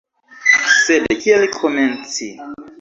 [0.77, 2.35] Sed kiel komenci?